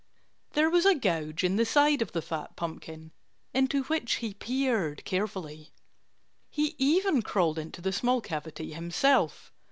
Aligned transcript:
There 0.53 0.67
was 0.67 0.87
a 0.87 0.95
gouge 0.95 1.43
in 1.43 1.57
the 1.57 1.63
side 1.63 2.01
of 2.01 2.11
the 2.11 2.23
fat 2.23 2.55
pumpkin, 2.55 3.11
into 3.53 3.83
which 3.83 4.13
he 4.15 4.33
peered 4.33 5.05
carefully. 5.05 5.69
He 6.49 6.73
even 6.79 7.21
crawled 7.21 7.59
into 7.59 7.83
the 7.83 7.93
small 7.93 8.19
cavity 8.19 8.73
himself. 8.73 9.53